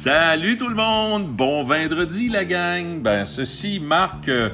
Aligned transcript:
Salut 0.00 0.56
tout 0.56 0.68
le 0.68 0.76
monde! 0.76 1.26
Bon 1.26 1.64
vendredi 1.64 2.28
la 2.28 2.44
gang! 2.44 3.02
Ben 3.02 3.24
ceci 3.24 3.80
marque, 3.80 4.28
euh, 4.28 4.50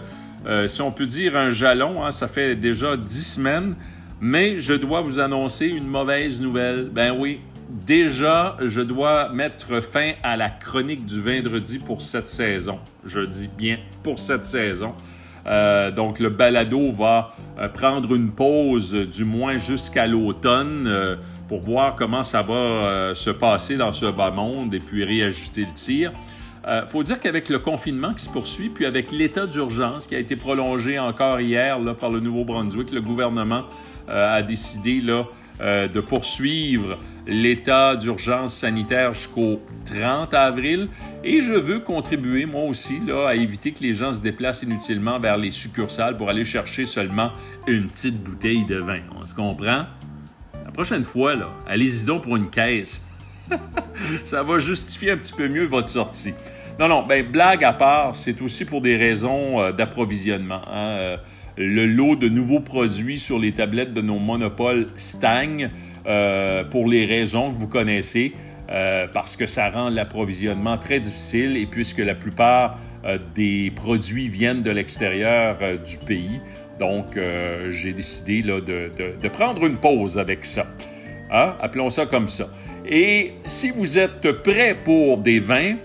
euh, 0.46 0.66
si 0.68 0.80
on 0.80 0.90
peut 0.90 1.04
dire, 1.04 1.36
un 1.36 1.50
jalon. 1.50 2.02
Hein, 2.02 2.12
ça 2.12 2.28
fait 2.28 2.56
déjà 2.56 2.96
dix 2.96 3.34
semaines. 3.34 3.74
Mais 4.22 4.56
je 4.56 4.72
dois 4.72 5.02
vous 5.02 5.20
annoncer 5.20 5.66
une 5.66 5.86
mauvaise 5.86 6.40
nouvelle. 6.40 6.88
Ben 6.90 7.14
oui, 7.14 7.42
déjà, 7.68 8.56
je 8.64 8.80
dois 8.80 9.28
mettre 9.28 9.82
fin 9.82 10.12
à 10.22 10.38
la 10.38 10.48
chronique 10.48 11.04
du 11.04 11.20
vendredi 11.20 11.78
pour 11.78 12.00
cette 12.00 12.26
saison. 12.26 12.78
Je 13.04 13.20
dis 13.20 13.50
bien 13.54 13.76
pour 14.02 14.20
cette 14.20 14.46
saison. 14.46 14.94
Euh, 15.46 15.90
donc, 15.90 16.20
le 16.20 16.30
balado 16.30 16.90
va 16.90 17.36
prendre 17.74 18.14
une 18.14 18.30
pause, 18.30 18.94
du 18.94 19.26
moins 19.26 19.58
jusqu'à 19.58 20.06
l'automne 20.06 21.18
pour 21.48 21.60
voir 21.60 21.94
comment 21.94 22.22
ça 22.22 22.42
va 22.42 22.54
euh, 22.54 23.14
se 23.14 23.30
passer 23.30 23.76
dans 23.76 23.92
ce 23.92 24.06
bas 24.06 24.30
monde 24.30 24.74
et 24.74 24.80
puis 24.80 25.04
réajuster 25.04 25.62
le 25.62 25.72
tir. 25.72 26.12
Il 26.64 26.70
euh, 26.70 26.86
faut 26.86 27.02
dire 27.02 27.20
qu'avec 27.20 27.50
le 27.50 27.58
confinement 27.58 28.14
qui 28.14 28.24
se 28.24 28.30
poursuit, 28.30 28.70
puis 28.70 28.86
avec 28.86 29.12
l'état 29.12 29.46
d'urgence 29.46 30.06
qui 30.06 30.14
a 30.14 30.18
été 30.18 30.36
prolongé 30.36 30.98
encore 30.98 31.40
hier 31.40 31.78
là, 31.78 31.94
par 31.94 32.10
le 32.10 32.20
Nouveau-Brunswick, 32.20 32.90
le 32.90 33.02
gouvernement 33.02 33.64
euh, 34.08 34.38
a 34.38 34.42
décidé 34.42 35.00
là, 35.00 35.24
de 35.60 36.00
poursuivre 36.00 36.98
l'état 37.28 37.94
d'urgence 37.94 38.52
sanitaire 38.52 39.12
jusqu'au 39.12 39.60
30 39.84 40.34
avril. 40.34 40.88
Et 41.22 41.42
je 41.42 41.52
veux 41.52 41.78
contribuer, 41.78 42.44
moi 42.44 42.64
aussi, 42.64 42.98
là, 43.06 43.28
à 43.28 43.34
éviter 43.36 43.72
que 43.72 43.80
les 43.80 43.94
gens 43.94 44.12
se 44.12 44.20
déplacent 44.20 44.64
inutilement 44.64 45.20
vers 45.20 45.36
les 45.36 45.52
succursales 45.52 46.16
pour 46.16 46.28
aller 46.28 46.44
chercher 46.44 46.86
seulement 46.86 47.30
une 47.68 47.88
petite 47.88 48.20
bouteille 48.20 48.64
de 48.64 48.78
vin. 48.78 49.00
On 49.16 49.24
se 49.24 49.34
comprend? 49.34 49.84
Prochaine 50.74 51.04
fois, 51.04 51.34
allez-y 51.66 52.04
donc 52.04 52.24
pour 52.24 52.36
une 52.36 52.50
caisse. 52.50 53.08
ça 54.24 54.42
va 54.42 54.58
justifier 54.58 55.12
un 55.12 55.16
petit 55.16 55.32
peu 55.32 55.48
mieux 55.48 55.64
votre 55.64 55.88
sortie. 55.88 56.34
Non, 56.78 56.88
non, 56.88 57.06
ben, 57.06 57.24
blague 57.24 57.62
à 57.62 57.72
part, 57.72 58.14
c'est 58.14 58.42
aussi 58.42 58.64
pour 58.64 58.80
des 58.80 58.96
raisons 58.96 59.60
euh, 59.60 59.72
d'approvisionnement. 59.72 60.62
Hein. 60.66 60.88
Euh, 60.98 61.16
le 61.56 61.86
lot 61.86 62.16
de 62.16 62.28
nouveaux 62.28 62.58
produits 62.58 63.20
sur 63.20 63.38
les 63.38 63.52
tablettes 63.52 63.94
de 63.94 64.00
nos 64.00 64.18
monopoles 64.18 64.88
stagne 64.96 65.70
euh, 66.06 66.64
pour 66.64 66.88
les 66.88 67.06
raisons 67.06 67.54
que 67.54 67.60
vous 67.60 67.68
connaissez, 67.68 68.34
parce 69.12 69.36
que 69.36 69.46
ça 69.46 69.70
rend 69.70 69.88
l'approvisionnement 69.90 70.78
très 70.78 70.98
difficile 70.98 71.56
et 71.56 71.66
puisque 71.66 71.98
la 71.98 72.16
plupart 72.16 72.76
des 73.36 73.70
produits 73.70 74.28
viennent 74.28 74.64
de 74.64 74.70
l'extérieur 74.72 75.58
du 75.86 75.98
pays, 75.98 76.40
donc, 76.78 77.16
euh, 77.16 77.70
j'ai 77.70 77.92
décidé 77.92 78.42
de, 78.42 79.28
prendre 79.28 79.64
une 79.64 79.76
pause 79.76 80.18
avec 80.18 80.44
ça. 80.44 80.66
Hein? 81.30 81.54
Appelons 81.60 81.90
ça 81.90 82.06
comme 82.06 82.28
ça. 82.28 82.48
Et 82.86 83.34
si 83.44 83.70
vous 83.70 83.98
êtes 83.98 84.30
prêts 84.42 84.76
pour 84.82 85.18
des 85.18 85.40
vins, 85.40 85.76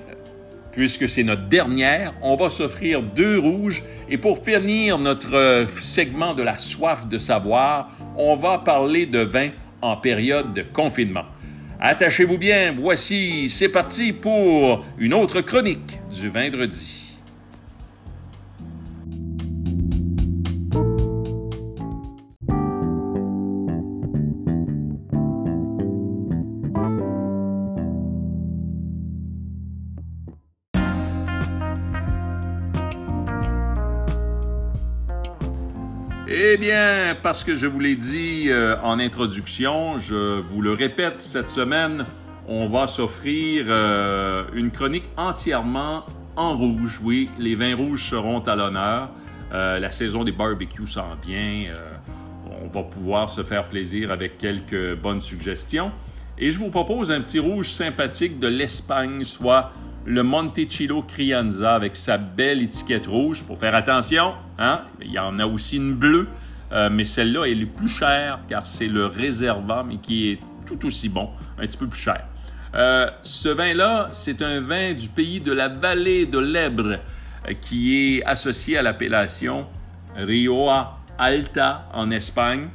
puisque 0.71 1.07
c'est 1.07 1.23
notre 1.23 1.47
dernière, 1.47 2.13
on 2.21 2.35
va 2.35 2.49
s'offrir 2.49 3.01
deux 3.01 3.39
rouges. 3.39 3.83
Et 4.09 4.17
pour 4.17 4.43
finir 4.43 4.97
notre 4.97 5.35
euh, 5.35 5.67
segment 5.67 6.33
de 6.33 6.43
la 6.43 6.57
soif 6.57 7.07
de 7.07 7.17
savoir, 7.17 7.89
on 8.17 8.35
va 8.35 8.57
parler 8.59 9.05
de 9.05 9.19
vin 9.19 9.49
en 9.81 9.97
période 9.97 10.53
de 10.53 10.61
confinement. 10.61 11.25
Attachez-vous 11.79 12.37
bien, 12.37 12.75
voici, 12.77 13.49
c'est 13.49 13.69
parti 13.69 14.11
pour 14.11 14.85
une 14.97 15.13
autre 15.13 15.39
chronique 15.39 15.99
du 16.11 16.27
vendredi. 16.27 17.08
Eh 36.41 36.55
bien, 36.55 37.17
parce 37.21 37.43
que 37.43 37.53
je 37.53 37.67
vous 37.67 37.81
l'ai 37.81 37.97
dit 37.97 38.45
euh, 38.47 38.77
en 38.81 38.97
introduction, 38.97 39.97
je 39.97 40.39
vous 40.39 40.61
le 40.61 40.71
répète, 40.71 41.19
cette 41.19 41.49
semaine, 41.49 42.05
on 42.47 42.69
va 42.69 42.87
s'offrir 42.87 43.65
euh, 43.67 44.45
une 44.53 44.71
chronique 44.71 45.03
entièrement 45.17 46.05
en 46.37 46.57
rouge. 46.57 47.01
Oui, 47.03 47.29
les 47.39 47.55
vins 47.55 47.75
rouges 47.75 48.09
seront 48.09 48.39
à 48.39 48.55
l'honneur. 48.55 49.09
Euh, 49.51 49.79
la 49.79 49.91
saison 49.91 50.23
des 50.23 50.31
barbecues 50.31 50.87
s'en 50.87 51.09
vient. 51.27 51.73
on 52.63 52.69
va 52.69 52.83
pouvoir 52.83 53.29
se 53.29 53.43
faire 53.43 53.67
plaisir 53.67 54.09
avec 54.09 54.37
quelques 54.37 54.95
bonnes 54.95 55.19
suggestions. 55.19 55.91
Et 56.37 56.51
je 56.51 56.57
vous 56.57 56.69
propose 56.69 57.11
un 57.11 57.19
petit 57.19 57.39
rouge 57.39 57.69
sympathique 57.69 58.39
de 58.39 58.47
l'Espagne, 58.47 59.25
soit 59.25 59.73
le 60.05 60.23
Montecillo 60.23 61.03
Crianza 61.03 61.75
avec 61.75 61.95
sa 61.95 62.17
belle 62.17 62.61
étiquette 62.61 63.07
rouge. 63.07 63.43
Pour 63.43 63.59
faire 63.59 63.75
attention, 63.75 64.33
hein, 64.57 64.81
il 65.01 65.11
y 65.11 65.19
en 65.19 65.39
a 65.39 65.45
aussi 65.45 65.77
une 65.77 65.95
bleue, 65.95 66.27
euh, 66.71 66.89
mais 66.91 67.03
celle-là, 67.03 67.45
elle 67.45 67.61
est 67.61 67.65
plus 67.65 67.89
chère 67.89 68.39
car 68.47 68.65
c'est 68.65 68.87
le 68.87 69.05
réservat, 69.05 69.83
mais 69.87 69.97
qui 69.97 70.29
est 70.29 70.39
tout 70.65 70.85
aussi 70.85 71.09
bon, 71.09 71.29
un 71.57 71.61
petit 71.61 71.77
peu 71.77 71.87
plus 71.87 71.99
cher. 71.99 72.25
Euh, 72.75 73.09
ce 73.23 73.49
vin-là, 73.49 74.09
c'est 74.11 74.41
un 74.41 74.61
vin 74.61 74.93
du 74.93 75.09
pays 75.09 75.41
de 75.41 75.51
la 75.51 75.67
vallée 75.67 76.25
de 76.25 76.37
l'Ebre 76.37 76.99
euh, 77.47 77.53
qui 77.59 78.17
est 78.17 78.23
associé 78.25 78.77
à 78.77 78.83
l'appellation 78.83 79.65
Rioja 80.15 80.97
Alta 81.17 81.89
en 81.93 82.11
Espagne. 82.11 82.69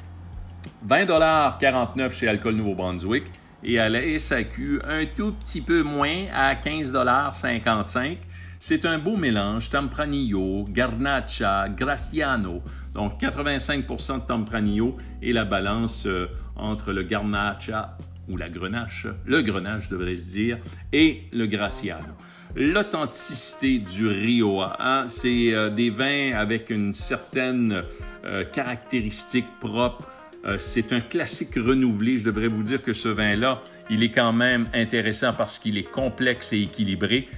20,49 0.88 2.12
chez 2.12 2.28
Alcool 2.28 2.56
Nouveau-Brunswick 2.56 3.24
et 3.64 3.78
à 3.78 3.88
la 3.88 4.18
SAQ 4.18 4.80
un 4.86 5.06
tout 5.06 5.32
petit 5.32 5.60
peu 5.60 5.82
moins 5.82 6.26
à 6.32 6.54
15,55 6.54 8.18
C'est 8.58 8.84
un 8.84 8.98
beau 8.98 9.16
mélange, 9.16 9.70
Tempranillo, 9.70 10.64
Garnacha, 10.68 11.68
Graciano, 11.68 12.62
donc 12.92 13.20
85% 13.20 14.22
de 14.22 14.26
Tempranillo 14.26 14.96
et 15.22 15.32
la 15.32 15.44
balance 15.44 16.06
euh, 16.06 16.28
entre 16.56 16.92
le 16.92 17.02
Garnacha 17.02 17.96
ou 18.28 18.36
la 18.36 18.48
Grenache, 18.48 19.06
le 19.26 19.42
Grenache 19.42 19.88
devrait 19.88 20.16
se 20.16 20.32
dire, 20.32 20.58
et 20.92 21.24
le 21.32 21.46
Graciano. 21.46 22.14
L'authenticité 22.56 23.78
du 23.78 24.06
Rioja, 24.06 24.76
hein, 24.78 25.08
c'est 25.08 25.52
euh, 25.52 25.70
des 25.70 25.90
vins 25.90 26.32
avec 26.34 26.70
une 26.70 26.92
certaine 26.92 27.82
euh, 28.24 28.44
caractéristique 28.44 29.46
propre 29.60 30.08
euh, 30.46 30.56
c'est 30.58 30.92
un 30.92 31.00
classique 31.00 31.54
renouvelé. 31.56 32.18
Je 32.18 32.24
devrais 32.24 32.48
vous 32.48 32.62
dire 32.62 32.82
que 32.82 32.92
ce 32.92 33.08
vin-là, 33.08 33.60
il 33.90 34.02
est 34.02 34.10
quand 34.10 34.32
même 34.32 34.66
intéressant 34.74 35.32
parce 35.32 35.58
qu'il 35.58 35.78
est 35.78 35.90
complexe 35.90 36.52
et 36.52 36.62
équilibré, 36.62 37.28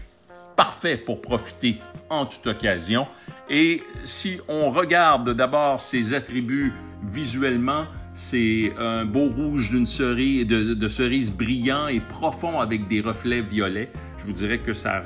parfait 0.57 0.97
pour 0.97 1.21
profiter 1.21 1.79
en 2.11 2.27
toute 2.27 2.47
occasion. 2.47 3.07
Et 3.49 3.83
si 4.05 4.39
on 4.49 4.71
regarde 4.71 5.35
d'abord 5.35 5.79
ses 5.79 6.15
attributs 6.15 6.73
visuellement, 7.11 7.87
c'est 8.13 8.73
un 8.79 9.05
beau 9.05 9.29
rouge 9.29 9.71
d'une 9.71 9.87
cerise, 9.87 10.47
de, 10.47 10.89
cerise 10.89 11.31
brillant 11.31 11.87
et 11.87 12.01
profond 12.01 12.61
avec 12.61 12.89
des 12.89 13.01
reflets 13.03 13.43
violets. 13.43 13.91
Je 14.19 14.25
vous 14.25 14.33
dirais 14.33 14.59
que 14.59 14.73
ça 14.73 15.03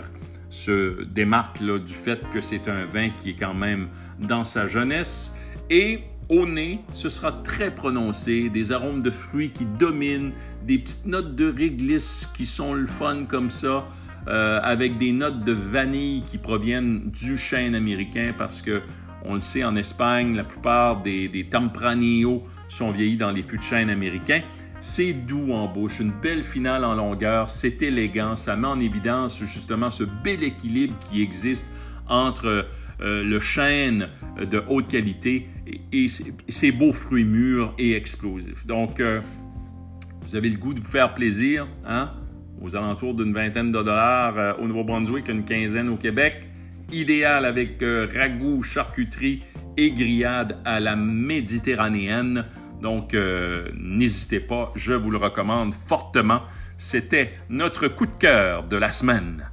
se 0.49 1.03
démarque 1.05 1.63
du 1.63 1.93
fait 1.93 2.21
que 2.33 2.41
c'est 2.41 2.69
un 2.69 2.87
vin 2.87 3.11
qui 3.11 3.31
est 3.31 3.35
quand 3.35 3.55
même 3.55 3.89
dans 4.21 4.45
sa 4.45 4.67
jeunesse. 4.67 5.35
Et 5.69 6.05
au 6.31 6.47
nez, 6.47 6.81
ce 6.93 7.09
sera 7.09 7.33
très 7.33 7.75
prononcé, 7.75 8.49
des 8.49 8.71
arômes 8.71 9.03
de 9.03 9.11
fruits 9.11 9.51
qui 9.51 9.67
dominent, 9.67 10.33
des 10.65 10.79
petites 10.79 11.07
notes 11.07 11.35
de 11.35 11.53
réglisse 11.53 12.31
qui 12.35 12.47
sont 12.47 12.73
le 12.73 12.87
fun 12.87 13.25
comme 13.25 13.51
ça, 13.51 13.87
euh, 14.29 14.61
avec 14.63 14.97
des 14.97 15.13
notes 15.13 15.43
de 15.43 15.53
vanille 15.53 16.23
qui 16.25 16.39
proviennent 16.39 17.11
du 17.11 17.37
chêne 17.37 17.75
américain 17.75 18.33
parce 18.37 18.63
que, 18.63 18.81
on 19.25 19.35
le 19.35 19.41
sait, 19.41 19.65
en 19.65 19.75
Espagne, 19.77 20.35
la 20.37 20.45
plupart 20.45 21.03
des, 21.03 21.29
des 21.29 21.45
Tempranillo 21.45 22.45
sont 22.69 22.91
vieillis 22.91 23.17
dans 23.17 23.31
les 23.31 23.43
fûts 23.43 23.59
de 23.59 23.63
chêne 23.63 23.91
américains. 23.91 24.41
C'est 24.81 25.13
doux 25.13 25.53
en 25.53 25.67
bouche, 25.67 26.01
une 26.01 26.13
belle 26.13 26.43
finale 26.43 26.85
en 26.85 26.95
longueur, 26.95 27.51
c'est 27.51 27.83
élégant, 27.83 28.37
ça 28.37 28.57
met 28.57 28.69
en 28.69 28.81
évidence 28.81 29.39
justement 29.45 29.91
ce 29.91 30.05
bel 30.05 30.43
équilibre 30.43 30.95
qui 31.01 31.21
existe 31.21 31.67
entre 32.09 32.67
euh, 33.03 33.25
le 33.25 33.41
chêne 33.41 34.09
de 34.39 34.63
haute 34.69 34.89
qualité 34.89 35.49
et, 35.93 36.07
ces 36.49 36.73
beaux 36.73 36.93
fruits 36.93 37.25
mûrs 37.25 37.75
et 37.79 37.95
explosifs. 37.95 38.67
Donc, 38.67 39.01
euh, 39.01 39.21
vous 40.23 40.37
avez 40.37 40.51
le 40.51 40.59
goût 40.59 40.75
de 40.75 40.81
vous 40.81 40.91
faire 40.91 41.15
plaisir, 41.15 41.67
hein? 41.87 42.11
aux 42.61 42.77
alentours 42.77 43.15
d'une 43.15 43.33
vingtaine 43.33 43.73
de 43.73 43.83
dollars 43.83 44.37
euh, 44.37 44.53
au 44.61 44.67
Nouveau-Brunswick, 44.67 45.29
une 45.29 45.45
quinzaine 45.45 45.89
au 45.89 45.97
Québec. 45.97 46.47
Idéal 46.93 47.45
avec 47.45 47.83
ragoût, 48.13 48.63
charcuterie 48.63 49.45
et 49.77 49.93
grillade 49.93 50.59
à 50.65 50.81
la 50.81 50.97
méditerranéenne. 50.97 52.45
Donc, 52.83 53.17
n'hésitez 53.79 54.41
pas, 54.41 54.73
je 54.75 54.95
vous 54.95 55.13
le 55.13 55.19
recommande 55.19 55.73
fortement. 55.73 56.43
C'était 56.77 57.37
notre 57.49 57.87
coup 57.87 58.07
de 58.07 58.19
cœur 58.19 58.65
de 58.65 58.77
la 58.77 58.91
semaine. 58.91 59.49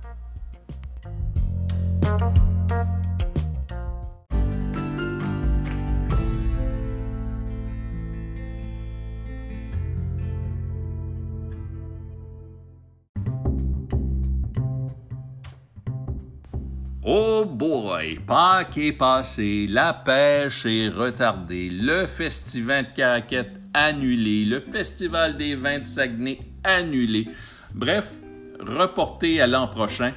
Oh 17.09 17.45
boy, 17.45 18.19
Pâques 18.27 18.79
est 18.79 18.91
passé, 18.91 19.65
la 19.69 19.93
pêche 19.93 20.65
est 20.65 20.89
retardée, 20.89 21.69
le 21.69 22.05
festival 22.05 22.83
de 22.83 22.97
Caraquette 22.97 23.61
annulé, 23.73 24.43
le 24.43 24.59
festival 24.59 25.37
des 25.37 25.55
vins 25.55 25.79
de 25.79 25.85
Saguenay 25.85 26.39
annulé. 26.65 27.29
Bref, 27.73 28.09
reporté 28.59 29.39
à 29.39 29.47
l'an 29.47 29.69
prochain. 29.69 30.11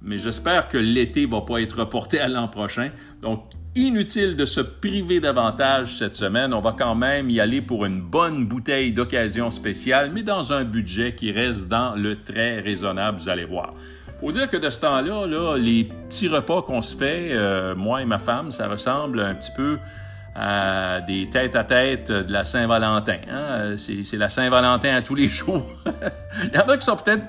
Mais 0.00 0.18
j'espère 0.18 0.68
que 0.68 0.78
l'été 0.78 1.26
va 1.26 1.40
pas 1.40 1.60
être 1.60 1.80
reporté 1.80 2.20
à 2.20 2.28
l'an 2.28 2.46
prochain. 2.46 2.92
Donc, 3.20 3.50
inutile 3.74 4.36
de 4.36 4.44
se 4.44 4.60
priver 4.60 5.18
davantage 5.18 5.96
cette 5.96 6.14
semaine. 6.14 6.54
On 6.54 6.60
va 6.60 6.70
quand 6.70 6.94
même 6.94 7.30
y 7.30 7.40
aller 7.40 7.62
pour 7.62 7.84
une 7.84 8.00
bonne 8.00 8.46
bouteille 8.46 8.92
d'occasion 8.92 9.50
spéciale, 9.50 10.12
mais 10.14 10.22
dans 10.22 10.52
un 10.52 10.62
budget 10.62 11.16
qui 11.16 11.32
reste 11.32 11.66
dans 11.66 11.96
le 11.96 12.22
très 12.22 12.60
raisonnable, 12.60 13.18
vous 13.18 13.28
allez 13.28 13.44
voir. 13.44 13.74
Faut 14.20 14.32
dire 14.32 14.50
que 14.50 14.56
de 14.56 14.68
ce 14.68 14.80
temps-là, 14.80 15.26
là, 15.26 15.56
les 15.56 15.84
petits 15.84 16.28
repas 16.28 16.62
qu'on 16.62 16.82
se 16.82 16.96
fait, 16.96 17.28
euh, 17.30 17.76
moi 17.76 18.02
et 18.02 18.04
ma 18.04 18.18
femme, 18.18 18.50
ça 18.50 18.66
ressemble 18.66 19.20
un 19.20 19.34
petit 19.34 19.52
peu 19.56 19.78
à 20.34 21.00
des 21.00 21.28
têtes 21.30 21.54
à 21.54 21.64
tête 21.64 22.10
de 22.10 22.32
la 22.32 22.44
Saint-Valentin. 22.44 23.18
Hein. 23.30 23.76
C'est 23.76 24.16
la 24.16 24.28
Saint-Valentin 24.28 24.94
à 24.94 25.02
tous 25.02 25.14
les 25.14 25.26
jours. 25.28 25.66
Il 26.44 26.54
y 26.54 26.58
en 26.58 26.68
a 26.68 26.76
qui 26.76 26.84
sont 26.84 26.96
peut-être 26.96 27.24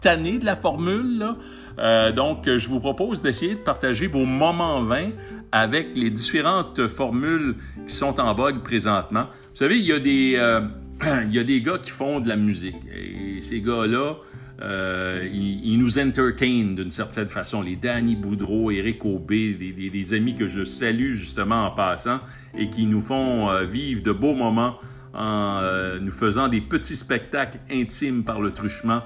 tannés 0.00 0.38
de 0.38 0.46
la 0.46 0.56
formule, 0.56 1.18
là. 1.18 1.36
Euh, 1.78 2.12
donc, 2.12 2.44
je 2.46 2.68
vous 2.68 2.80
propose 2.80 3.22
d'essayer 3.22 3.54
de 3.54 3.60
partager 3.60 4.06
vos 4.06 4.26
moments 4.26 4.82
vains 4.82 5.10
avec 5.52 5.88
les 5.94 6.10
différentes 6.10 6.88
formules 6.88 7.56
qui 7.86 7.94
sont 7.94 8.20
en 8.20 8.34
vogue 8.34 8.62
présentement. 8.62 9.26
Vous 9.50 9.56
savez, 9.56 9.78
il 9.78 9.84
y 9.84 9.92
a 9.92 9.98
des, 9.98 10.34
euh, 10.36 10.60
il 11.26 11.34
y 11.34 11.38
a 11.38 11.44
des 11.44 11.60
gars 11.60 11.78
qui 11.78 11.90
font 11.90 12.20
de 12.20 12.28
la 12.28 12.36
musique. 12.36 12.76
Et 12.94 13.40
ces 13.40 13.60
gars-là, 13.60 14.14
euh, 14.62 15.26
ils, 15.32 15.78
nous 15.78 15.98
entertainent 15.98 16.74
d'une 16.74 16.90
certaine 16.90 17.28
façon. 17.28 17.62
Les 17.62 17.76
Danny 17.76 18.16
Boudreau, 18.16 18.70
Eric 18.70 19.04
Aubé, 19.04 19.54
des, 19.54 19.90
des, 19.90 20.14
amis 20.14 20.34
que 20.34 20.48
je 20.48 20.64
salue 20.64 21.12
justement 21.12 21.66
en 21.66 21.70
passant 21.70 22.20
et 22.58 22.68
qui 22.68 22.86
nous 22.86 23.00
font 23.00 23.48
euh, 23.48 23.64
vivre 23.64 24.02
de 24.02 24.12
beaux 24.12 24.34
moments 24.34 24.76
en 25.14 25.58
euh, 25.62 25.98
nous 25.98 26.12
faisant 26.12 26.48
des 26.48 26.60
petits 26.60 26.96
spectacles 26.96 27.58
intimes 27.70 28.22
par 28.22 28.40
le 28.40 28.52
truchement 28.52 29.02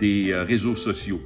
des 0.00 0.34
réseaux 0.34 0.74
sociaux. 0.74 1.22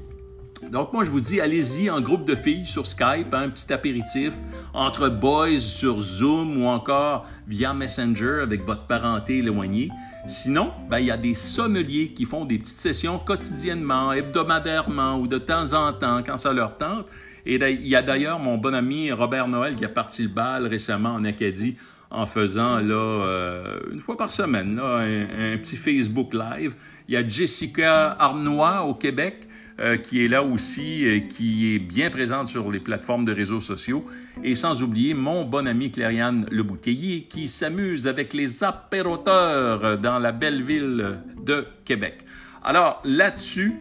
Donc 0.70 0.92
moi 0.92 1.04
je 1.04 1.10
vous 1.10 1.20
dis, 1.20 1.40
allez-y 1.40 1.88
en 1.88 2.00
groupe 2.00 2.26
de 2.26 2.34
filles 2.34 2.66
sur 2.66 2.86
Skype, 2.86 3.32
hein, 3.32 3.42
un 3.42 3.48
petit 3.48 3.72
apéritif 3.72 4.34
entre 4.74 5.08
boys 5.08 5.58
sur 5.58 5.98
Zoom 5.98 6.62
ou 6.62 6.66
encore 6.66 7.26
via 7.46 7.72
Messenger 7.72 8.40
avec 8.42 8.64
votre 8.64 8.86
parenté 8.86 9.38
éloignée. 9.38 9.88
Sinon, 10.26 10.72
ben, 10.90 10.98
il 10.98 11.06
y 11.06 11.10
a 11.10 11.16
des 11.16 11.34
sommeliers 11.34 12.12
qui 12.12 12.24
font 12.24 12.44
des 12.44 12.58
petites 12.58 12.78
sessions 12.78 13.18
quotidiennement, 13.18 14.12
hebdomadairement 14.12 15.18
ou 15.18 15.26
de 15.26 15.38
temps 15.38 15.72
en 15.72 15.92
temps 15.92 16.22
quand 16.24 16.36
ça 16.36 16.52
leur 16.52 16.76
tente. 16.76 17.06
Et 17.46 17.54
il 17.54 17.86
y 17.86 17.96
a 17.96 18.02
d'ailleurs 18.02 18.38
mon 18.38 18.58
bon 18.58 18.74
ami 18.74 19.10
Robert 19.10 19.48
Noël 19.48 19.74
qui 19.74 19.84
a 19.84 19.88
parti 19.88 20.24
le 20.24 20.28
bal 20.28 20.66
récemment 20.66 21.14
en 21.14 21.24
Acadie 21.24 21.76
en 22.10 22.26
faisant 22.26 22.78
là 22.78 22.94
euh, 22.94 23.80
une 23.92 24.00
fois 24.00 24.16
par 24.16 24.30
semaine 24.30 24.78
un, 24.78 25.54
un, 25.54 25.58
petit 25.58 25.76
Facebook 25.76 26.34
Live. 26.34 26.74
Il 27.08 27.14
y 27.14 27.16
a 27.16 27.26
Jessica 27.26 28.16
Arnois 28.18 28.82
au 28.82 28.94
Québec 28.94 29.47
euh, 29.80 29.96
qui 29.96 30.24
est 30.24 30.28
là 30.28 30.42
aussi, 30.42 31.06
euh, 31.06 31.20
qui 31.20 31.74
est 31.74 31.78
bien 31.78 32.10
présente 32.10 32.48
sur 32.48 32.70
les 32.70 32.80
plateformes 32.80 33.24
de 33.24 33.32
réseaux 33.32 33.60
sociaux. 33.60 34.04
Et 34.42 34.54
sans 34.54 34.82
oublier 34.82 35.14
mon 35.14 35.44
bon 35.44 35.66
ami 35.66 35.90
Clariane 35.90 36.46
Lebouteiller 36.50 37.22
qui 37.22 37.48
s'amuse 37.48 38.06
avec 38.08 38.34
les 38.34 38.64
apéroteurs 38.64 39.98
dans 39.98 40.18
la 40.18 40.32
belle 40.32 40.62
ville 40.62 41.20
de 41.44 41.66
Québec. 41.84 42.18
Alors 42.64 43.00
là-dessus, 43.04 43.76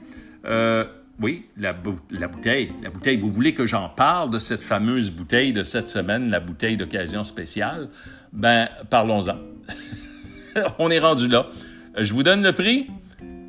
euh, 0.46 0.86
oui, 1.20 1.46
la, 1.58 1.76
la, 2.12 2.28
bouteille. 2.28 2.72
La 2.84 2.90
bouteille, 2.90 3.18
vous 3.18 3.32
voulez 3.32 3.54
que 3.54 3.66
j'en 3.66 3.90
parle 3.90 4.30
de 4.30 4.40
cette 4.40 4.62
fameuse 4.62 5.12
bouteille 5.12 5.52
de 5.52 5.64
cette 5.64 5.90
semaine, 5.90 6.30
la 6.30 6.40
bouteille 6.40 6.78
d'occasion 6.78 7.24
spéciale? 7.24 7.90
Ben, 8.32 8.70
parlons-en. 8.90 9.38
On 10.80 10.92
est 10.92 11.00
rendu 11.00 11.28
là. 11.28 11.48
Je 11.98 12.14
vous 12.14 12.24
donne 12.24 12.44
le 12.44 12.54
prix. 12.54 12.88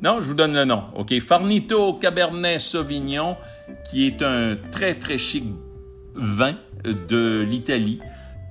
Non, 0.01 0.21
je 0.21 0.27
vous 0.27 0.33
donne 0.33 0.53
le 0.53 0.63
nom. 0.63 0.83
OK? 0.95 1.19
Farnito 1.19 1.93
Cabernet 1.93 2.59
Sauvignon, 2.59 3.35
qui 3.89 4.07
est 4.07 4.21
un 4.21 4.55
très, 4.71 4.95
très 4.95 5.17
chic 5.17 5.43
vin 6.15 6.55
de 6.85 7.45
l'Italie. 7.47 7.99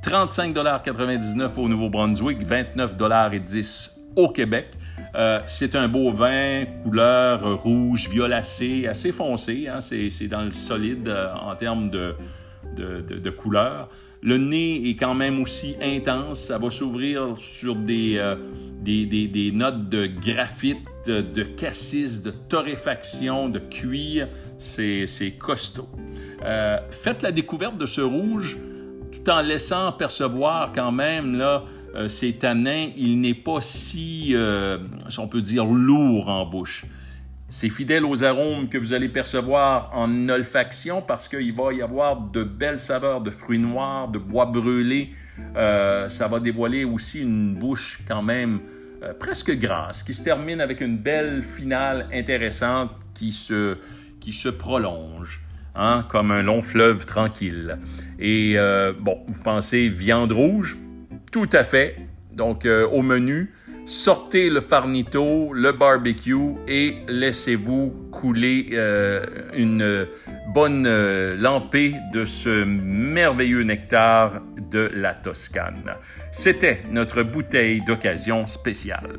35,99 0.05 1.51
au 1.57 1.69
Nouveau-Brunswick, 1.69 2.47
29,10 2.47 3.93
au 4.17 4.29
Québec. 4.29 4.69
Euh, 5.15 5.41
c'est 5.47 5.75
un 5.75 5.89
beau 5.89 6.13
vin, 6.13 6.65
couleur 6.83 7.63
rouge, 7.63 8.09
violacé, 8.09 8.87
assez 8.87 9.13
foncé. 9.13 9.69
Hein? 9.69 9.81
C'est 9.81 10.29
dans 10.29 10.43
le 10.43 10.53
solide 10.53 11.09
euh, 11.09 11.33
en 11.35 11.55
termes 11.55 11.91
de, 11.91 13.31
couleur. 13.31 13.89
Le 14.21 14.37
nez 14.37 14.89
est 14.89 14.97
quand 14.97 15.15
même 15.15 15.41
aussi 15.41 15.77
intense. 15.81 16.41
Ça 16.41 16.59
va 16.59 16.71
s'ouvrir 16.71 17.35
sur 17.37 17.75
des, 17.77 18.19
euh, 18.19 18.35
des, 18.83 19.07
des, 19.07 19.29
des, 19.29 19.53
notes 19.53 19.89
de 19.89 20.07
graphite, 20.07 20.79
de 21.07 21.43
cassis, 21.43 22.23
de 22.23 22.31
torréfaction, 22.31 23.49
de 23.49 23.59
cuir. 23.59 24.29
C'est 24.59 25.37
costaud. 25.39 25.89
Euh, 26.45 26.79
faites 26.91 27.23
la 27.23 27.33
découverte 27.33 27.77
de 27.79 27.87
ce 27.87 28.01
rouge 28.01 28.59
tout 29.11 29.31
en 29.31 29.41
laissant 29.41 29.93
percevoir 29.93 30.73
quand 30.75 30.93
même 30.93 31.37
là, 31.37 31.65
euh, 31.95 32.09
ces 32.09 32.35
tanins. 32.35 32.89
Il 32.97 33.21
n'est 33.21 33.35
pas 33.35 33.61
si, 33.61 34.31
euh, 34.35 34.79
si 35.09 35.19
on 35.19 35.29
peut 35.29 35.41
dire, 35.41 35.65
lourd 35.65 36.29
en 36.29 36.47
bouche. 36.47 36.85
C'est 37.51 37.71
fidèle 37.71 38.05
aux 38.05 38.25
arômes 38.25 38.69
que 38.69 38.77
vous 38.77 38.93
allez 38.93 39.09
percevoir 39.09 39.91
en 39.95 40.29
olfaction 40.29 41.01
parce 41.01 41.29
qu'il 41.29 41.55
va 41.55 41.73
y 41.73 41.81
avoir 41.81 42.21
de 42.21 42.43
belles 42.43 42.79
saveurs 42.79 43.23
de 43.23 43.31
fruits 43.31 43.59
noirs, 43.59 44.09
de 44.09 44.19
bois 44.19 44.45
brûlés. 44.45 45.15
Euh, 45.57 46.09
ça 46.09 46.29
va 46.29 46.41
dévoiler 46.41 46.85
aussi 46.85 47.23
une 47.23 47.55
bouche 47.55 48.01
quand 48.07 48.21
même 48.21 48.61
euh, 49.03 49.15
presque 49.15 49.51
grasse, 49.59 50.03
qui 50.03 50.13
se 50.13 50.23
termine 50.23 50.61
avec 50.61 50.83
une 50.83 50.99
belle 50.99 51.43
finale 51.43 52.07
intéressante 52.13 52.91
qui 53.15 53.33
se, 53.33 53.79
qui 54.21 54.35
se 54.35 54.51
prolonge. 54.51 55.41
Hein, 55.75 56.05
comme 56.09 56.33
un 56.33 56.43
long 56.43 56.61
fleuve 56.61 57.07
tranquille. 57.07 57.79
Et 58.19 58.55
euh, 58.57 58.93
bon, 58.99 59.21
vous 59.27 59.43
pensez 59.43 59.89
viande 59.89 60.33
rouge? 60.33 60.77
Tout 61.31 61.49
à 61.53 61.65
fait. 61.65 61.97
Donc, 62.33 62.67
au 62.67 63.03
menu, 63.03 63.55
sortez 63.89 64.51
le 64.51 64.61
farnito, 64.61 65.53
le 65.53 65.73
barbecue 65.73 66.55
et 66.69 66.99
laissez-vous 67.09 68.11
couler 68.13 68.69
euh, 68.73 69.25
une 69.55 70.07
bonne 70.55 70.87
euh, 70.87 71.37
lampée 71.39 71.95
de 72.13 72.25
ce 72.25 72.65
merveilleux 72.65 73.63
nectar 73.63 74.43
de 74.71 74.91
la 74.95 75.15
Toscane. 75.15 75.95
C'était 76.31 76.83
notre 76.91 77.23
bouteille 77.23 77.81
d'occasion 77.83 78.47
spéciale. 78.47 79.19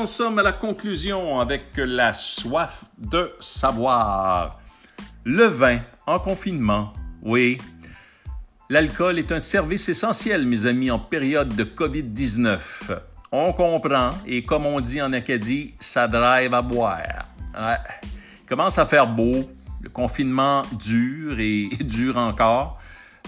En 0.00 0.06
sommes 0.06 0.38
à 0.38 0.42
la 0.42 0.52
conclusion 0.52 1.40
avec 1.40 1.76
la 1.76 2.14
soif 2.14 2.84
de 2.96 3.34
savoir. 3.38 4.58
Le 5.24 5.44
vin 5.44 5.80
en 6.06 6.18
confinement, 6.18 6.94
oui. 7.20 7.58
L'alcool 8.70 9.18
est 9.18 9.30
un 9.30 9.38
service 9.38 9.90
essentiel, 9.90 10.46
mes 10.46 10.64
amis, 10.64 10.90
en 10.90 10.98
période 10.98 11.54
de 11.54 11.64
COVID-19. 11.64 12.58
On 13.30 13.52
comprend, 13.52 14.12
et 14.26 14.42
comme 14.42 14.64
on 14.64 14.80
dit 14.80 15.02
en 15.02 15.12
Acadie, 15.12 15.74
ça 15.78 16.08
drive 16.08 16.54
à 16.54 16.62
boire. 16.62 17.26
Il 17.54 18.46
commence 18.48 18.78
à 18.78 18.86
faire 18.86 19.06
beau, 19.06 19.50
le 19.82 19.90
confinement 19.90 20.62
dure 20.72 21.38
et 21.40 21.68
dure 21.80 22.16
encore. 22.16 22.80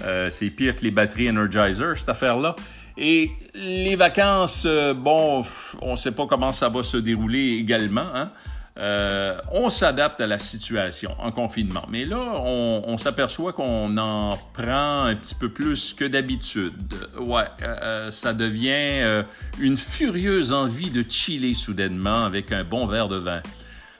Euh, 0.04 0.30
c'est 0.30 0.48
pire 0.48 0.74
que 0.74 0.84
les 0.84 0.90
batteries 0.90 1.28
Energizer, 1.28 1.98
cette 1.98 2.08
affaire-là. 2.08 2.56
Et 2.98 3.30
les 3.54 3.96
vacances, 3.96 4.64
euh, 4.66 4.94
bon, 4.94 5.44
on 5.80 5.92
ne 5.92 5.96
sait 5.96 6.12
pas 6.12 6.26
comment 6.26 6.52
ça 6.52 6.68
va 6.68 6.82
se 6.82 6.96
dérouler 6.96 7.56
également. 7.58 8.06
Hein? 8.14 8.30
Euh, 8.78 9.38
on 9.52 9.68
s'adapte 9.68 10.20
à 10.20 10.26
la 10.26 10.38
situation 10.38 11.14
en 11.18 11.30
confinement. 11.30 11.84
Mais 11.90 12.04
là, 12.04 12.16
on, 12.16 12.96
s'aperçoit 12.96 13.52
qu'on 13.52 13.96
en 13.98 14.38
prend 14.54 15.04
un 15.04 15.14
petit 15.14 15.34
peu 15.34 15.50
plus 15.50 15.92
que 15.92 16.04
d'habitude. 16.04 16.94
Ouais, 17.20 17.44
euh, 17.62 18.10
ça 18.10 18.32
devient 18.32 19.24
une 19.58 19.76
furieuse 19.76 20.52
envie 20.52 20.90
de 20.90 21.04
chiller 21.06 21.52
soudainement 21.52 22.24
avec 22.24 22.50
un 22.50 22.64
bon 22.64 22.86
verre 22.86 23.08
de 23.08 23.16
vin. 23.16 23.42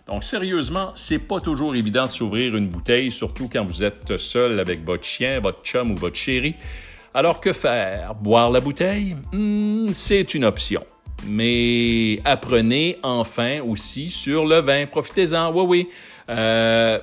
Donc, 0.07 0.25
sérieusement, 0.25 0.93
c'est 0.95 1.19
pas 1.19 1.41
toujours 1.41 1.75
évident 1.77 2.07
de 2.07 2.11
s'ouvrir 2.11 2.57
une 2.57 2.69
bouteille, 2.69 3.11
surtout 3.11 3.49
quand 3.53 3.65
vous 3.65 3.85
êtes 3.85 4.17
seul 4.17 4.59
avec 4.59 4.85
votre 4.85 5.05
chien, 5.05 5.39
votre 5.41 5.63
chum 5.63 5.91
ou 5.91 5.97
votre 5.97 6.17
chéri. 6.17 6.57
Alors 7.15 7.41
que 7.41 7.53
faire? 7.53 8.15
Boire 8.15 8.51
la 8.51 8.61
bouteille? 8.61 9.17
Hmm, 9.33 9.89
C'est 9.93 10.35
une 10.35 10.45
option. 10.45 10.85
mais 11.25 12.21
apprenez 12.25 12.97
enfin 13.05 13.61
aussi 13.61 14.11
sur 14.11 14.45
le 14.45 14.61
vin. 14.61 14.87
Profitez-en, 14.87 15.53
oui, 15.53 15.65
oui. 15.69 15.89
Euh, 16.29 16.99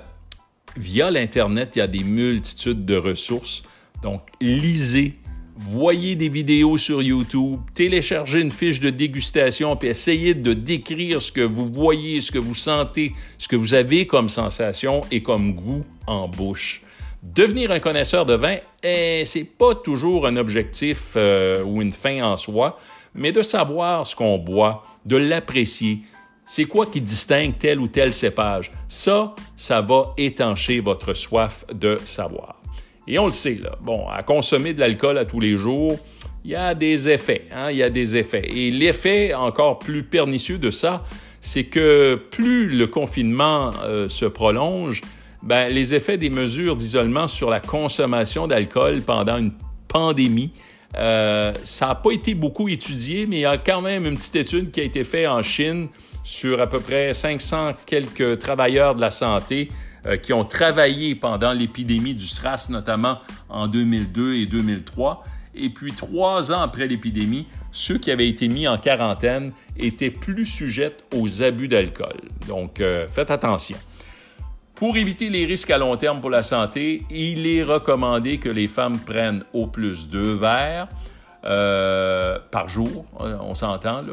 via 0.76 1.10
l'Internet, 1.10 1.72
il 1.76 1.80
y 1.80 1.82
a 1.82 1.88
des 1.88 2.04
multitudes 2.04 2.84
de 2.86 2.98
ressources. 2.98 3.64
Donc, 4.04 4.22
lisez, 4.42 5.20
voyez 5.56 6.16
des 6.16 6.28
vidéos 6.28 6.78
sur 6.78 7.02
YouTube, 7.02 7.60
téléchargez 7.74 8.42
une 8.42 8.52
fiche 8.52 8.80
de 8.82 8.90
dégustation, 8.90 9.76
puis 9.78 9.90
essayez 9.90 10.34
de 10.34 10.54
décrire 10.54 11.22
ce 11.22 11.32
que 11.32 11.42
vous 11.42 11.70
voyez, 11.72 12.20
ce 12.20 12.32
que 12.32 12.40
vous 12.40 12.56
sentez, 12.56 13.14
ce 13.38 13.48
que 13.48 13.56
vous 13.56 13.74
avez 13.74 14.06
comme 14.06 14.28
sensation 14.28 15.02
et 15.12 15.22
comme 15.22 15.54
goût 15.54 15.86
en 16.08 16.28
bouche. 16.28 16.82
Devenir 17.22 17.72
un 17.72 17.80
connaisseur 17.80 18.26
de 18.26 18.34
vin, 18.34 18.58
eh, 18.82 19.24
c'est 19.26 19.44
pas 19.44 19.76
toujours 19.76 20.26
un 20.26 20.38
objectif 20.38 21.14
euh, 21.18 21.62
ou 21.64 21.82
une 21.82 21.92
fin 21.92 22.24
en 22.24 22.38
soi, 22.38 22.80
mais 23.14 23.34
de 23.34 23.42
savoir 23.42 24.06
ce 24.06 24.16
qu'on 24.16 24.38
boit, 24.38 24.86
de 25.06 25.18
l'apprécier. 25.18 26.00
C'est 26.46 26.64
quoi 26.64 26.86
qui 26.86 27.02
distingue 27.02 27.58
tel 27.58 27.80
ou 27.80 27.90
tel 27.90 28.14
cépage? 28.14 28.72
Ça, 28.88 29.36
ça 29.58 29.82
va 29.82 30.14
étancher 30.18 30.80
votre 30.80 31.14
soif 31.14 31.66
de 31.74 32.00
savoir. 32.06 32.56
Et 33.06 33.20
on 33.20 33.26
le 33.26 33.34
sait, 33.34 33.60
bon, 33.82 34.08
à 34.08 34.24
consommer 34.24 34.72
de 34.72 34.80
l'alcool 34.80 35.18
à 35.18 35.26
tous 35.26 35.42
les 35.42 35.58
jours, 35.58 36.00
il 36.46 36.52
y 36.52 36.56
a 36.56 36.74
des 36.74 37.10
effets, 37.10 37.48
hein, 37.54 37.70
il 37.70 37.78
y 37.78 37.84
a 37.84 37.90
des 37.90 38.16
effets. 38.16 38.48
Et 38.50 38.72
l'effet 38.72 39.34
encore 39.34 39.78
plus 39.78 40.04
pernicieux 40.04 40.58
de 40.58 40.70
ça, 40.70 41.04
c'est 41.42 41.66
que 41.66 42.16
plus 42.32 42.70
le 42.70 42.88
confinement 42.88 43.72
euh, 43.84 44.08
se 44.08 44.26
prolonge, 44.26 45.02
ben, 45.42 45.72
les 45.72 45.96
effets 45.96 46.18
des 46.18 46.30
mesures 46.30 46.76
d'isolement 46.76 47.28
sur 47.28 47.50
la 47.50 47.60
consommation 47.60 48.48
d'alcool 48.48 49.02
pendant 49.02 49.38
une 49.38 49.54
pandémie, 49.88 50.52
euh, 50.98 51.54
ça 51.64 51.88
n'a 51.88 51.96
pas 51.96 52.12
été 52.12 52.34
beaucoup 52.34 52.68
étudié, 52.68 53.26
mais 53.28 53.38
il 53.38 53.42
y 53.42 53.46
a 53.46 53.58
quand 53.58 53.82
même 53.82 54.06
une 54.06 54.16
petite 54.16 54.36
étude 54.36 54.72
qui 54.72 54.80
a 54.80 54.84
été 54.84 55.04
faite 55.04 55.28
en 55.28 55.44
Chine 55.44 55.88
sur 56.24 56.60
à 56.62 56.68
peu 56.68 56.80
près 56.80 57.14
500 57.14 57.74
quelques 57.86 58.40
travailleurs 58.40 58.96
de 58.96 59.02
la 59.02 59.12
santé 59.12 59.70
euh, 60.06 60.18
qui 60.18 60.34
ont 60.34 60.46
travaillé 60.46 61.16
pendant 61.16 61.54
l'épidémie 61.54 62.16
du 62.16 62.26
SRAS, 62.26 62.68
notamment 62.70 63.20
en 63.50 63.68
2002 63.68 64.36
et 64.36 64.46
2003. 64.46 65.24
Et 65.56 65.70
puis, 65.70 65.92
trois 65.92 66.52
ans 66.52 66.62
après 66.62 66.88
l'épidémie, 66.88 67.48
ceux 67.72 67.98
qui 67.98 68.12
avaient 68.12 68.30
été 68.30 68.48
mis 68.48 68.68
en 68.68 68.78
quarantaine 68.78 69.52
étaient 69.78 70.12
plus 70.12 70.46
sujets 70.46 70.96
aux 71.14 71.44
abus 71.44 71.68
d'alcool. 71.68 72.22
Donc, 72.48 72.80
euh, 72.80 73.08
faites 73.08 73.32
attention. 73.32 73.78
Pour 74.80 74.96
éviter 74.96 75.30
les 75.30 75.46
risques 75.46 75.72
à 75.72 75.78
long 75.78 75.98
terme 75.98 76.22
pour 76.22 76.30
la 76.30 76.42
santé, 76.42 77.04
il 77.10 77.46
est 77.46 77.64
recommandé 77.64 78.38
que 78.38 78.48
les 78.48 78.70
femmes 78.70 78.98
prennent 78.98 79.44
au 79.52 79.68
plus 79.68 80.08
deux 80.08 80.36
verres 80.36 80.88
euh, 81.44 82.40
par 82.50 82.70
jour, 82.70 83.04
on 83.20 83.56
s'entend, 83.56 84.04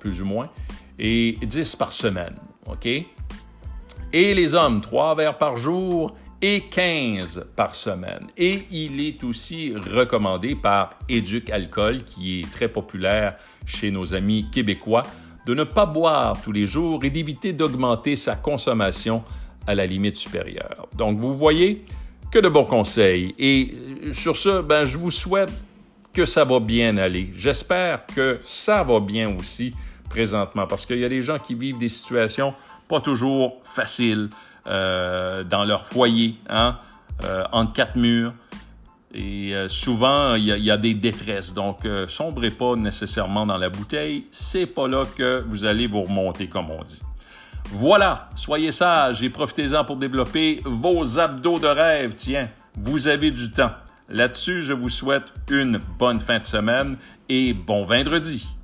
plus 0.00 0.20
ou 0.20 0.24
moins, 0.24 0.50
et 0.98 1.38
10 1.40 1.76
par 1.76 1.92
semaine. 1.92 2.34
OK? 2.66 2.84
Et 2.84 4.34
les 4.34 4.56
hommes, 4.56 4.80
trois 4.80 5.14
verres 5.14 5.38
par 5.38 5.56
jour 5.56 6.16
et 6.42 6.64
15 6.68 7.46
par 7.54 7.76
semaine. 7.76 8.26
Et 8.36 8.64
il 8.72 9.00
est 9.00 9.22
aussi 9.22 9.72
recommandé 9.76 10.56
par 10.56 10.98
Éduc 11.08 11.48
Alcool, 11.48 12.02
qui 12.02 12.40
est 12.40 12.50
très 12.50 12.66
populaire 12.66 13.36
chez 13.66 13.92
nos 13.92 14.14
amis 14.14 14.46
québécois, 14.50 15.04
de 15.46 15.54
ne 15.54 15.62
pas 15.62 15.86
boire 15.86 16.42
tous 16.42 16.50
les 16.50 16.66
jours 16.66 17.04
et 17.04 17.10
d'éviter 17.10 17.52
d'augmenter 17.52 18.16
sa 18.16 18.34
consommation 18.34 19.22
à 19.66 19.74
la 19.74 19.86
limite 19.86 20.16
supérieure. 20.16 20.88
Donc, 20.96 21.18
vous 21.18 21.32
voyez 21.34 21.84
que 22.30 22.38
de 22.38 22.48
bons 22.48 22.64
conseils. 22.64 23.34
Et 23.38 23.74
sur 24.12 24.36
ce, 24.36 24.62
ben, 24.62 24.84
je 24.84 24.98
vous 24.98 25.10
souhaite 25.10 25.52
que 26.12 26.24
ça 26.24 26.44
va 26.44 26.60
bien 26.60 26.96
aller. 26.96 27.30
J'espère 27.36 28.06
que 28.06 28.40
ça 28.44 28.82
va 28.82 29.00
bien 29.00 29.36
aussi 29.38 29.74
présentement 30.08 30.66
parce 30.66 30.84
qu'il 30.84 30.98
y 30.98 31.04
a 31.04 31.08
des 31.08 31.22
gens 31.22 31.38
qui 31.38 31.54
vivent 31.54 31.78
des 31.78 31.88
situations 31.88 32.54
pas 32.88 33.00
toujours 33.00 33.60
faciles 33.64 34.28
euh, 34.66 35.44
dans 35.44 35.64
leur 35.64 35.86
foyer, 35.86 36.36
hein, 36.48 36.78
euh, 37.24 37.44
entre 37.52 37.72
quatre 37.72 37.96
murs. 37.96 38.34
Et 39.14 39.54
euh, 39.54 39.68
souvent, 39.68 40.34
il 40.34 40.44
y, 40.46 40.70
a 40.70 40.76
des 40.76 40.94
détresses. 40.94 41.52
Donc, 41.52 41.86
sombrez 42.08 42.50
pas 42.50 42.76
nécessairement 42.76 43.44
dans 43.44 43.58
la 43.58 43.68
bouteille. 43.68 44.24
C'est 44.30 44.66
pas 44.66 44.88
là 44.88 45.04
que 45.16 45.44
vous 45.46 45.64
allez 45.64 45.86
vous 45.86 46.02
remonter, 46.02 46.48
comme 46.48 46.70
on 46.70 46.82
dit. 46.82 47.00
Voilà, 47.70 48.28
soyez 48.34 48.72
sages 48.72 49.22
et 49.22 49.30
profitez-en 49.30 49.84
pour 49.84 49.96
développer 49.96 50.60
vos 50.64 51.18
abdos 51.18 51.58
de 51.58 51.66
rêve. 51.66 52.14
Tiens, 52.14 52.50
vous 52.76 53.08
avez 53.08 53.30
du 53.30 53.50
temps. 53.50 53.72
Là-dessus, 54.08 54.62
je 54.62 54.72
vous 54.72 54.88
souhaite 54.88 55.32
une 55.50 55.78
bonne 55.98 56.20
fin 56.20 56.38
de 56.38 56.44
semaine 56.44 56.96
et 57.28 57.54
bon 57.54 57.84
vendredi. 57.84 58.54